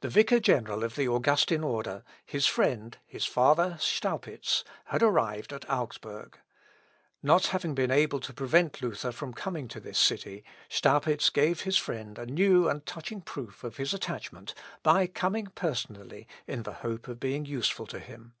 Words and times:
The 0.00 0.08
vicar 0.08 0.40
general 0.40 0.82
of 0.82 0.96
the 0.96 1.06
Augustin 1.06 1.62
order, 1.62 2.02
his 2.26 2.44
friend, 2.44 2.98
his 3.06 3.24
father 3.24 3.76
Staupitz, 3.78 4.64
had 4.86 5.00
arrived 5.00 5.52
at 5.52 5.64
Augsburg. 5.70 6.36
Not 7.22 7.46
having 7.54 7.76
been 7.76 7.92
able 7.92 8.18
to 8.18 8.32
prevent 8.32 8.82
Luther 8.82 9.12
from 9.12 9.32
coming 9.32 9.68
to 9.68 9.78
this 9.78 9.96
city, 10.00 10.42
Staupitz 10.68 11.30
gave 11.30 11.60
his 11.60 11.76
friend 11.76 12.18
a 12.18 12.26
new 12.26 12.68
and 12.68 12.84
touching 12.84 13.20
proof 13.20 13.62
of 13.62 13.76
his 13.76 13.94
attachment 13.94 14.54
by 14.82 15.06
coming 15.06 15.46
personally 15.54 16.26
in 16.48 16.64
the 16.64 16.72
hope 16.82 17.06
of 17.06 17.20
being 17.20 17.46
useful 17.46 17.86
to 17.86 18.00
him. 18.00 18.34